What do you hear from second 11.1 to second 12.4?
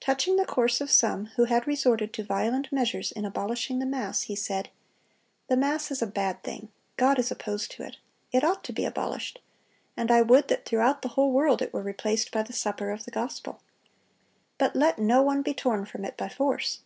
whole world it were replaced